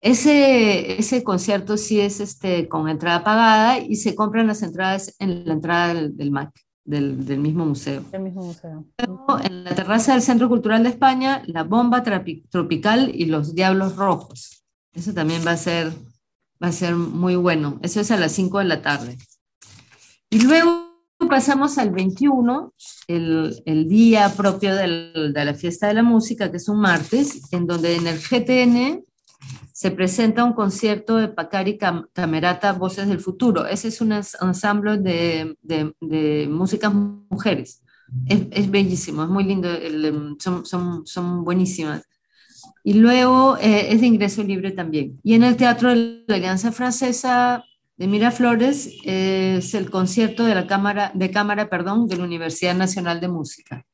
Ese, 0.00 0.98
ese 0.98 1.22
concierto 1.24 1.76
sí 1.76 2.00
es 2.00 2.20
este, 2.20 2.68
con 2.68 2.88
entrada 2.88 3.24
pagada 3.24 3.78
y 3.80 3.96
se 3.96 4.14
compran 4.14 4.46
las 4.46 4.62
entradas 4.62 5.14
en 5.18 5.44
la 5.46 5.54
entrada 5.54 5.94
del, 5.94 6.30
MAC, 6.30 6.52
del, 6.88 7.26
del, 7.26 7.38
mismo 7.38 7.66
museo. 7.66 8.02
El 8.12 8.22
mismo 8.22 8.42
museo. 8.42 8.84
en 9.44 9.64
la 9.64 9.74
terraza 9.74 10.12
del 10.12 10.22
Centro 10.22 10.48
Cultural 10.48 10.82
de 10.82 10.88
España, 10.88 11.42
la 11.46 11.62
bomba 11.62 12.02
tropical 12.02 13.10
y 13.14 13.26
los 13.26 13.54
diablos 13.54 13.96
rojos. 13.96 14.64
Eso 14.94 15.12
también 15.12 15.42
va 15.46 15.52
a 15.52 15.56
ser, 15.58 15.92
va 16.62 16.68
a 16.68 16.72
ser 16.72 16.96
muy 16.96 17.36
bueno. 17.36 17.78
Eso 17.82 18.00
es 18.00 18.10
a 18.10 18.16
las 18.16 18.32
5 18.32 18.60
de 18.60 18.64
la 18.64 18.80
tarde. 18.80 19.18
Y 20.30 20.40
luego 20.40 20.88
pasamos 21.28 21.76
al 21.76 21.90
21, 21.90 22.72
el, 23.06 23.62
el 23.66 23.88
día 23.88 24.32
propio 24.34 24.74
del, 24.74 25.32
de 25.34 25.44
la 25.44 25.54
fiesta 25.54 25.88
de 25.88 25.94
la 25.94 26.02
música, 26.02 26.50
que 26.50 26.56
es 26.56 26.68
un 26.70 26.80
martes, 26.80 27.52
en 27.52 27.66
donde 27.66 27.96
en 27.96 28.06
el 28.06 28.18
GTN 28.18 29.04
se 29.72 29.90
presenta 29.90 30.44
un 30.44 30.54
concierto 30.54 31.16
de 31.16 31.28
Pacari 31.28 31.78
Camerata 32.12 32.72
Voces 32.72 33.06
del 33.06 33.20
Futuro. 33.20 33.66
Ese 33.66 33.88
es 33.88 34.00
un 34.00 34.12
ensamble 34.12 34.98
de, 34.98 35.56
de, 35.62 35.94
de 36.00 36.48
músicas 36.50 36.92
mujeres. 36.92 37.82
Es, 38.26 38.70
bellísimo, 38.70 39.22
es 39.22 39.28
muy 39.28 39.44
lindo, 39.44 39.68
em, 39.70 40.36
son, 40.38 40.64
son, 40.64 41.06
son 41.06 41.44
buenísimas. 41.44 42.02
Y 42.82 42.94
luego 42.94 43.56
eh, 43.58 43.92
es 43.92 44.00
de 44.00 44.06
ingreso 44.06 44.42
libre 44.42 44.72
también. 44.72 45.20
Y 45.22 45.34
en 45.34 45.44
el 45.44 45.56
Teatro 45.56 45.90
de 45.90 46.24
la 46.26 46.36
Alianza 46.36 46.72
Francesa 46.72 47.62
de 47.96 48.06
Miraflores 48.06 48.90
es 49.04 49.74
el 49.74 49.90
concierto 49.90 50.44
de 50.44 50.54
la 50.54 50.66
cámara, 50.66 51.12
de 51.14 51.30
cámara 51.30 51.68
perdón, 51.68 52.08
de 52.08 52.16
la 52.16 52.24
Universidad 52.24 52.74
Nacional 52.74 53.20
de 53.20 53.28
Música. 53.28 53.84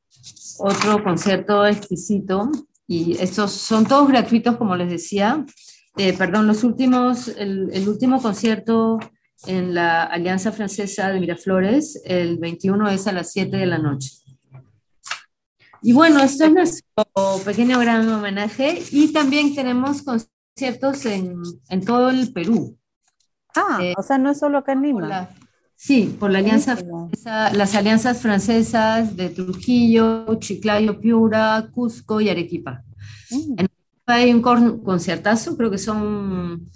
Otro 0.59 1.03
concierto 1.03 1.67
exquisito 1.67 2.51
y 2.87 3.17
estos 3.19 3.53
son 3.53 3.87
todos 3.87 4.09
gratuitos, 4.09 4.57
como 4.57 4.77
les 4.77 4.91
decía. 4.91 5.45
Eh, 5.97 6.13
perdón, 6.13 6.47
los 6.47 6.65
últimos, 6.65 7.29
el, 7.29 7.71
el, 7.73 7.89
último 7.89 8.21
concierto 8.21 8.99
en 9.47 9.75
la 9.75 10.03
Alianza 10.03 10.53
Francesa 10.53 11.11
de 11.11 11.21
Miraflores, 11.21 12.03
el 12.05 12.39
21 12.39 12.91
es 12.91 13.07
a 13.07 13.13
las 13.13 13.33
7 13.33 13.57
de 13.57 13.67
la 13.67 13.79
noche. 13.79 14.11
Y 15.83 15.93
bueno, 15.93 16.23
esto 16.23 16.47
es 16.47 16.53
nuestro 16.53 17.45
pequeño 17.45 17.79
gran 17.79 18.09
homenaje 18.09 18.83
y 18.91 19.13
también 19.13 19.55
tenemos 19.55 20.03
conciertos 20.03 21.05
en, 21.05 21.43
en 21.69 21.85
todo 21.85 22.09
el 22.09 22.33
Perú. 22.33 22.79
Ah, 23.55 23.79
eh, 23.83 23.95
o 23.97 24.03
sea, 24.03 24.19
no 24.19 24.31
es 24.31 24.39
solo 24.39 24.59
acá 24.59 24.73
en 24.73 24.83
Lima. 24.83 25.29
Sí, 25.77 26.17
por 26.19 26.31
la 26.31 26.39
alianza 26.39 26.77
las 27.53 27.75
alianzas 27.75 28.21
francesas 28.21 29.17
de 29.17 29.29
Trujillo, 29.31 30.27
Chiclayo, 30.39 31.01
Piura, 31.01 31.69
Cusco 31.73 32.21
y 32.21 32.29
Arequipa. 32.29 32.83
Mm. 33.31 33.55
En 33.59 33.69
hay 34.07 34.33
un 34.33 34.43
conciertazo, 34.43 35.57
creo 35.57 35.71
que 35.71 35.79
son, 35.79 36.71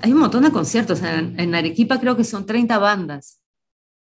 hay 0.00 0.12
un 0.12 0.18
montón 0.18 0.42
de 0.42 0.50
conciertos. 0.50 1.00
En, 1.02 1.54
Arequipa 1.54 2.00
creo 2.00 2.16
que 2.16 2.24
son 2.24 2.44
30 2.44 2.78
bandas. 2.78 3.40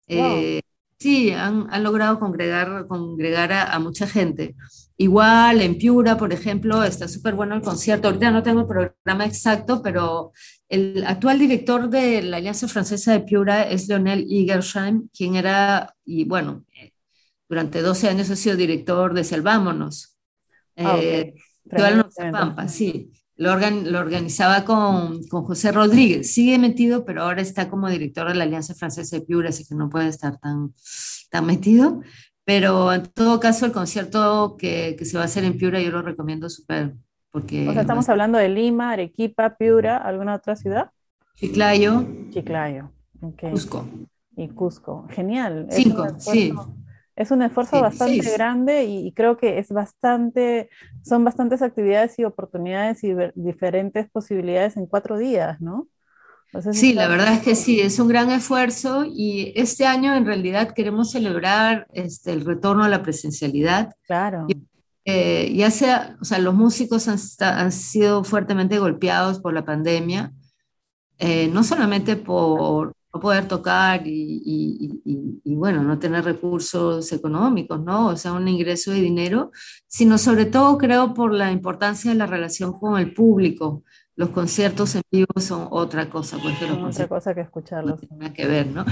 Eh, 0.07 0.61
sí, 0.97 1.31
han, 1.31 1.67
han, 1.69 1.83
logrado 1.83 2.19
congregar, 2.19 2.87
congregar 2.87 3.53
a, 3.53 3.73
a, 3.73 3.79
mucha 3.79 4.07
gente. 4.07 4.55
Igual 4.97 5.61
en 5.61 5.77
Piura, 5.77 6.17
por 6.17 6.33
ejemplo, 6.33 6.83
está 6.83 7.07
súper 7.07 7.35
bueno 7.35 7.55
el 7.55 7.61
concierto. 7.61 8.07
Ahorita 8.07 8.31
no 8.31 8.43
tengo 8.43 8.61
el 8.61 8.67
programa 8.67 9.25
exacto, 9.25 9.81
pero 9.81 10.31
el 10.71 11.03
actual 11.05 11.37
director 11.37 11.89
de 11.89 12.21
la 12.21 12.37
Alianza 12.37 12.65
Francesa 12.65 13.11
de 13.11 13.19
Piura 13.19 13.63
es 13.63 13.89
Leonel 13.89 14.25
Igersheim, 14.29 15.09
quien 15.13 15.35
era, 15.35 15.95
y 16.05 16.23
bueno, 16.23 16.63
durante 17.49 17.81
12 17.81 18.07
años 18.07 18.29
ha 18.29 18.37
sido 18.37 18.55
director 18.55 19.13
de 19.13 19.25
Selvámonos. 19.25 20.17
Ah, 20.77 20.97
eh, 21.01 21.35
Pampa, 22.31 22.69
sí. 22.69 23.11
Lo, 23.35 23.57
lo 23.57 23.99
organizaba 23.99 24.63
con, 24.63 25.27
con, 25.27 25.43
José 25.43 25.73
Rodríguez. 25.73 26.31
Sigue 26.33 26.57
metido, 26.57 27.03
pero 27.03 27.23
ahora 27.23 27.41
está 27.41 27.69
como 27.69 27.89
director 27.89 28.29
de 28.29 28.35
la 28.35 28.45
Alianza 28.45 28.73
Francesa 28.73 29.17
de 29.17 29.25
Piura, 29.25 29.49
así 29.49 29.65
que 29.65 29.75
no 29.75 29.89
puede 29.89 30.07
estar 30.07 30.39
tan, 30.39 30.73
tan 31.29 31.45
metido. 31.45 32.01
Pero 32.45 32.93
en 32.93 33.03
todo 33.07 33.41
caso, 33.41 33.65
el 33.65 33.73
concierto 33.73 34.55
que, 34.57 34.95
que 34.97 35.03
se 35.03 35.17
va 35.17 35.23
a 35.23 35.25
hacer 35.25 35.43
en 35.43 35.57
Piura 35.57 35.81
yo 35.81 35.91
lo 35.91 36.01
recomiendo 36.01 36.49
súper 36.49 36.95
porque, 37.31 37.67
o 37.67 37.71
sea, 37.71 37.81
estamos 37.81 38.07
hablando 38.09 38.37
de 38.37 38.49
Lima, 38.49 38.91
Arequipa, 38.91 39.55
Piura, 39.57 39.97
¿alguna 39.97 40.35
otra 40.35 40.55
ciudad? 40.55 40.91
Chiclayo. 41.35 42.05
Chiclayo, 42.29 42.91
Cusco. 43.51 43.85
Y 44.35 44.49
Cusco, 44.49 45.07
genial. 45.09 45.67
Cinco, 45.71 46.07
sí. 46.19 46.53
Es 47.15 47.29
un 47.29 47.41
esfuerzo 47.41 47.81
bastante 47.81 48.31
grande 48.31 48.85
y, 48.85 49.11
creo 49.11 49.37
que 49.37 49.59
es 49.59 49.69
bastante, 49.69 50.69
son 51.03 51.23
bastantes 51.23 51.61
actividades 51.61 52.17
y 52.19 52.23
oportunidades 52.23 53.03
y 53.03 53.13
diferentes 53.35 54.09
posibilidades 54.09 54.77
en 54.77 54.85
cuatro 54.85 55.17
días, 55.17 55.61
¿no? 55.61 55.87
sí, 56.73 56.93
la 56.93 57.07
verdad 57.07 57.33
es 57.33 57.39
que 57.41 57.55
sí, 57.55 57.79
es 57.79 57.97
un 57.99 58.09
gran 58.09 58.29
esfuerzo 58.31 59.05
y 59.05 59.53
este 59.55 59.85
año 59.85 60.15
en 60.15 60.25
realidad 60.25 60.73
queremos 60.73 61.11
celebrar 61.11 61.87
este, 61.93 62.33
el 62.33 62.43
retorno 62.43 62.83
a 62.83 62.89
la 62.89 63.03
presencialidad. 63.03 63.93
Claro. 64.05 64.47
Eh, 65.05 65.53
ya 65.55 65.71
sea, 65.71 66.17
o 66.21 66.25
sea, 66.25 66.37
los 66.39 66.53
músicos 66.53 67.07
han, 67.07 67.17
han, 67.39 67.71
sido 67.71 68.23
fuertemente 68.23 68.77
golpeados 68.77 69.39
por 69.39 69.53
la 69.53 69.65
pandemia, 69.65 70.31
eh, 71.17 71.47
no 71.47 71.63
solamente 71.63 72.15
por 72.15 72.93
no 73.13 73.19
poder 73.19 73.47
tocar 73.47 74.05
y, 74.05 74.41
y, 74.45 75.41
y, 75.43 75.55
bueno, 75.55 75.83
no 75.83 75.99
tener 75.99 76.23
recursos 76.23 77.11
económicos, 77.11 77.81
¿no? 77.83 78.07
O 78.07 78.15
sea, 78.15 78.33
un 78.33 78.47
ingreso 78.47 78.91
de 78.91 79.01
dinero, 79.01 79.51
sino 79.87 80.17
sobre 80.17 80.45
todo 80.45 80.77
creo 80.77 81.13
por 81.13 81.33
la 81.33 81.51
importancia 81.51 82.11
de 82.11 82.17
la 82.17 82.25
relación 82.27 82.73
con 82.73 82.99
el 82.99 83.13
público. 83.13 83.83
Los 84.15 84.29
conciertos 84.29 84.95
en 84.95 85.01
vivo 85.11 85.33
son 85.37 85.67
otra 85.71 86.09
cosa, 86.09 86.37
pues 86.41 86.57
que 86.57 86.65
otra 86.65 87.07
cosa 87.07 87.33
que 87.33 87.41
escucharlos. 87.41 88.01
No 88.01 88.07
tiene 88.07 88.33
que 88.33 88.45
ver, 88.45 88.67
¿no? 88.67 88.85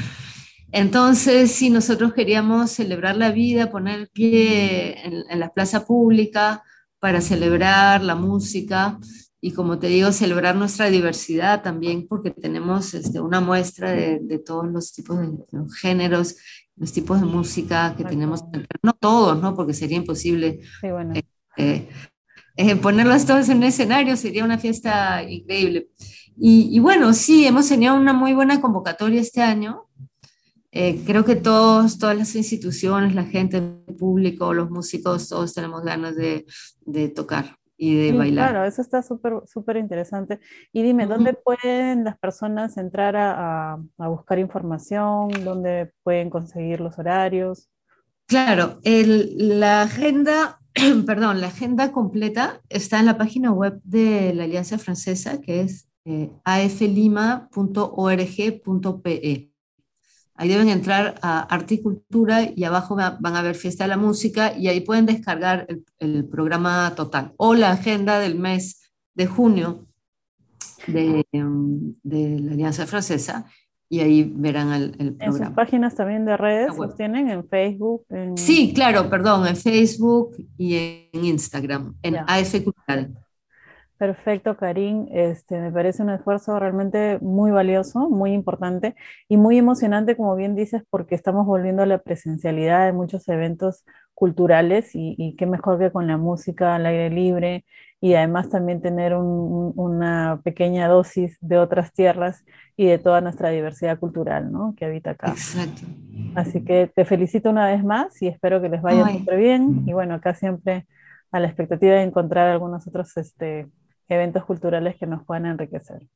Entonces, 0.71 1.51
si 1.51 1.69
nosotros 1.69 2.13
queríamos 2.13 2.71
celebrar 2.71 3.17
la 3.17 3.31
vida, 3.31 3.71
poner 3.71 4.01
el 4.01 4.07
pie 4.09 4.97
en, 5.05 5.39
la 5.39 5.51
plaza 5.51 5.85
pública 5.85 6.63
para 6.99 7.21
celebrar 7.21 8.03
la 8.03 8.15
música 8.15 8.99
y, 9.41 9.53
como 9.53 9.79
te 9.79 9.87
digo, 9.87 10.11
celebrar 10.11 10.55
nuestra 10.55 10.89
diversidad 10.89 11.63
también, 11.63 12.07
porque 12.07 12.29
tenemos 12.29 12.93
este, 12.93 13.19
una 13.19 13.39
muestra 13.39 13.91
de, 13.91 14.39
todos 14.45 14.67
los 14.67 14.93
tipos 14.93 15.17
de 15.17 15.37
géneros, 15.81 16.35
los 16.75 16.91
tipos 16.91 17.19
de 17.19 17.25
música 17.25 17.95
que 17.97 18.03
tenemos, 18.03 18.43
no 18.83 18.93
todos, 18.93 19.41
¿no? 19.41 19.55
Porque 19.55 19.73
sería 19.73 19.97
imposible. 19.97 20.59
Eh, 20.83 21.23
eh, 21.57 21.89
eh, 22.57 22.75
ponerlos 22.75 23.25
todos 23.25 23.49
en 23.49 23.57
un 23.57 23.63
escenario 23.63 24.15
sería 24.17 24.43
una 24.43 24.57
fiesta 24.57 25.23
increíble. 25.23 25.87
Y, 26.37 26.69
y, 26.75 26.79
bueno, 26.79 27.13
sí, 27.13 27.45
hemos 27.47 27.67
tenido 27.67 27.95
una 27.95 28.13
muy 28.13 28.33
buena 28.33 28.61
convocatoria 28.61 29.19
este 29.19 29.41
año. 29.41 29.88
Eh, 30.71 31.01
creo 31.05 31.25
que 31.25 31.35
todos, 31.35 31.97
todas 31.97 32.15
las 32.17 32.35
instituciones, 32.35 33.15
la 33.15 33.23
gente, 33.23 33.57
el 33.57 33.95
público, 33.95 34.53
los 34.53 34.69
músicos, 34.69 35.27
todos 35.29 35.53
tenemos 35.53 35.83
ganas 35.83 36.15
de, 36.15 36.45
de 36.85 37.09
tocar 37.09 37.57
y 37.75 37.95
de 37.95 38.11
bailar. 38.11 38.51
Claro, 38.51 38.67
eso 38.67 38.81
está 38.81 39.01
súper 39.01 39.41
súper 39.47 39.77
interesante. 39.77 40.39
Y 40.73 40.83
dime, 40.83 41.07
¿dónde 41.07 41.33
pueden 41.33 42.03
las 42.03 42.19
personas 42.19 42.77
entrar 42.77 43.15
a, 43.15 43.79
a, 43.97 44.07
buscar 44.09 44.37
información? 44.37 45.29
¿Dónde 45.43 45.91
pueden 46.03 46.29
conseguir 46.29 46.81
los 46.81 46.99
horarios? 46.99 47.69
Claro, 48.27 48.79
el, 48.83 49.59
la 49.59 49.83
agenda, 49.83 50.59
perdón, 51.07 51.41
la 51.41 51.47
agenda 51.47 51.91
completa 51.91 52.61
está 52.69 52.99
en 52.99 53.07
la 53.07 53.17
página 53.17 53.51
web 53.51 53.79
de 53.83 54.33
la 54.35 54.43
Alianza 54.43 54.77
Francesa, 54.77 55.41
que 55.41 55.61
es 55.61 55.89
eh, 56.05 56.29
aflima.org.pe. 56.43 57.49
Ahí 60.39 60.47
deben 60.47 60.69
entrar 60.69 61.15
a 61.21 61.41
Arte 61.41 61.73
y 61.75 61.81
Cultura 61.81 62.43
y 62.55 62.63
abajo 62.63 62.95
van 62.95 63.35
a 63.35 63.41
ver 63.41 63.55
Fiesta 63.55 63.83
de 63.83 63.89
la 63.89 63.97
Música 63.97 64.57
y 64.57 64.69
ahí 64.69 64.79
pueden 64.79 65.05
descargar 65.05 65.67
el, 65.99 66.25
programa 66.29 66.93
total 66.95 67.33
o 67.35 67.55
la 67.55 67.71
agenda 67.71 68.19
del 68.19 68.39
mes 68.39 68.89
de 69.15 69.27
junio 69.27 69.85
de, 70.87 71.25
de 71.33 72.39
la 72.39 72.53
Alianza 72.53 72.87
Francesa 72.87 73.47
y 73.89 73.99
ahí 73.99 74.31
verán 74.33 74.71
el, 74.71 74.91
programa. 74.91 75.25
¿En 75.25 75.33
sus 75.33 75.55
páginas 75.55 75.95
también 75.95 76.23
de 76.23 76.37
redes 76.37 76.77
los 76.77 76.95
tienen? 76.95 77.29
¿En 77.29 77.45
Facebook? 77.45 78.05
Sí, 78.35 78.71
claro, 78.73 79.09
perdón, 79.09 79.45
en 79.45 79.57
Facebook 79.57 80.37
y 80.57 81.09
en 81.11 81.25
Instagram, 81.25 81.95
en 82.01 82.15
AF 82.15 82.63
Cultural. 82.63 83.13
Perfecto, 83.99 84.55
Karim. 84.55 85.07
Este, 85.11 85.59
me 85.59 85.73
parece 85.73 86.01
un 86.01 86.09
esfuerzo 86.09 86.57
realmente 86.57 87.19
muy 87.19 87.51
valioso, 87.51 88.09
muy 88.09 88.31
importante 88.31 88.95
y 89.27 89.35
muy 89.35 89.57
emocionante, 89.57 90.15
como 90.15 90.37
bien 90.37 90.55
dices, 90.55 90.83
porque 90.89 91.15
estamos 91.15 91.45
volviendo 91.45 91.83
a 91.83 91.85
la 91.85 91.97
presencialidad 91.97 92.85
de 92.85 92.93
muchos 92.93 93.27
eventos 93.27 93.83
culturales 94.13 94.91
y, 94.93 95.35
qué 95.37 95.45
mejor 95.45 95.79
que 95.79 95.91
con 95.91 96.07
la 96.07 96.15
música 96.15 96.75
al 96.75 96.85
aire 96.85 97.09
libre 97.09 97.65
y 97.99 98.13
además 98.13 98.49
también 98.49 98.81
tener 98.81 99.13
una 99.15 100.39
pequeña 100.45 100.87
dosis 100.87 101.37
de 101.41 101.57
otras 101.57 101.91
tierras 101.91 102.45
y 102.77 102.85
de 102.85 102.99
toda 102.99 103.19
nuestra 103.19 103.49
diversidad 103.49 103.99
cultural 103.99 104.49
¿no? 104.49 104.75
que 104.77 104.85
habita 104.85 105.11
acá. 105.11 105.31
Exacto. 105.31 105.81
Así 106.35 106.63
que 106.63 106.89
te 106.95 107.03
felicito 107.03 107.49
una 107.49 107.67
vez 107.67 107.83
más 107.83 108.21
y 108.21 108.27
espero 108.27 108.61
que 108.61 108.69
les 108.69 108.81
vaya 108.81 109.05
súper 109.09 109.37
bien. 109.37 109.83
Y 109.85 109.91
bueno, 109.91 110.13
acá 110.13 110.35
siempre 110.35 110.87
a 111.31 111.41
la 111.41 111.47
expectativa 111.47 111.95
de 111.95 112.03
encontrar 112.03 112.47
algunos 112.47 112.87
otros 112.87 113.15
este, 113.17 113.67
eventos 114.09 114.45
culturales 114.45 114.97
que 114.97 115.05
nos 115.05 115.23
puedan 115.23 115.45
enriquecer. 115.45 116.07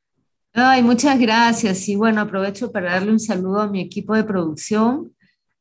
Ay, 0.54 0.84
muchas 0.84 1.20
gracias. 1.20 1.88
Y 1.90 1.96
bueno, 1.96 2.22
aprovecho 2.22 2.72
para 2.72 2.92
darle 2.92 3.12
un 3.12 3.20
saludo 3.20 3.62
a 3.62 3.68
mi 3.68 3.82
equipo 3.82 4.16
de 4.16 4.24
producción, 4.24 5.14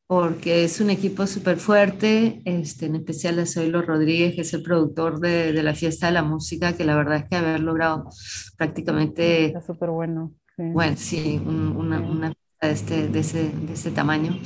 porque 0.07 0.65
es 0.65 0.81
un 0.81 0.91
equipo 0.91 1.27
súper 1.27 1.57
fuerte, 1.57 2.43
este, 2.45 2.87
en 2.87 2.97
especial 2.97 3.39
a 3.39 3.47
Zoilo 3.47 3.81
Rodríguez, 3.81 4.35
que 4.35 4.43
es 4.43 4.53
el 4.53 4.63
productor 4.63 5.21
de, 5.21 5.53
de, 5.53 5.63
la 5.63 5.75
Fiesta 5.75 6.07
de 6.07 6.13
la 6.13 6.23
Música, 6.23 6.75
que 6.75 6.85
la 6.85 6.97
verdad 6.97 7.17
es 7.17 7.25
que 7.25 7.37
haber 7.37 7.61
logrado 7.61 8.11
prácticamente... 8.59 9.47
Está 9.47 9.63
súper 9.63 9.89
bueno. 9.91 10.35
Bueno, 10.59 10.97
sí, 10.99 11.41
una, 11.47 12.01
una 12.01 12.33
fiesta 12.61 12.67
de 12.67 12.73
este, 12.73 13.09
de, 13.09 13.19
ese, 13.21 13.49
de 13.49 13.73
ese 13.73 13.91
tamaño 13.91 14.39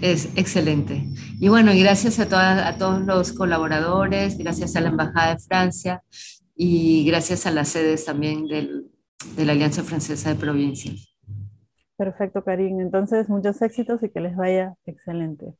es 0.00 0.28
excelente. 0.36 1.06
Y 1.40 1.48
bueno, 1.48 1.72
y 1.72 1.80
gracias 1.80 2.18
a, 2.18 2.28
todas, 2.28 2.64
a 2.64 2.78
todos 2.78 3.02
los 3.02 3.32
colaboradores, 3.32 4.38
gracias 4.38 4.76
a 4.76 4.80
la 4.80 4.88
Embajada 4.88 5.34
de 5.34 5.40
Francia, 5.40 6.02
y 6.54 7.04
gracias 7.06 7.46
a 7.46 7.50
las 7.50 7.68
sedes 7.68 8.04
también 8.04 8.46
del, 8.46 8.90
de 9.36 9.44
la 9.44 9.52
Alianza 9.52 9.82
Francesa 9.82 10.30
de 10.30 10.36
Provincias. 10.36 11.14
Perfecto, 11.96 12.42
Karim. 12.42 12.80
Entonces, 12.80 13.28
muchos 13.28 13.60
éxitos 13.62 14.02
y 14.02 14.10
que 14.10 14.20
les 14.20 14.36
vaya 14.36 14.74
excelente. 14.84 15.54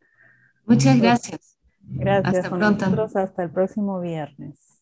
Muchas 0.66 0.98
gracias. 1.00 1.58
Gracias. 1.80 2.44
Hasta 2.44 2.56
pronto. 2.56 3.06
hasta 3.14 3.42
el 3.42 3.50
próximo 3.50 4.00
viernes. 4.00 4.73